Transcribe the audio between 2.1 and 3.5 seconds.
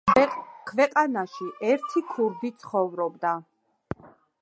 ქურდი ცხოვრობდა